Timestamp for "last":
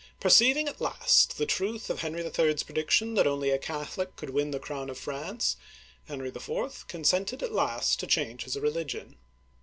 0.81-1.37, 7.51-7.99